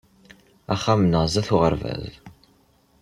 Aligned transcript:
Axxam-nneɣ 0.73 1.23
sdat 1.27 1.49
n 1.51 1.53
uɣerbaz. 1.55 2.05